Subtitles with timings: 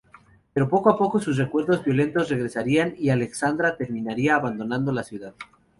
[0.53, 5.35] Pero, poco a poco, sus recuerdos violentos regresarían y Alexandra terminaría abandonando la ciudad.